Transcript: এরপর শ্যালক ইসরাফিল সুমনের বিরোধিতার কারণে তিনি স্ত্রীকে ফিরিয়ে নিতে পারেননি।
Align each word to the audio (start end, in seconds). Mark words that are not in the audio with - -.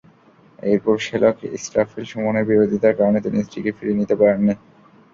এরপর 0.63 0.95
শ্যালক 1.05 1.37
ইসরাফিল 1.57 2.03
সুমনের 2.11 2.47
বিরোধিতার 2.49 2.97
কারণে 2.99 3.19
তিনি 3.25 3.37
স্ত্রীকে 3.45 3.71
ফিরিয়ে 3.77 3.99
নিতে 3.99 4.15
পারেননি। 4.19 4.53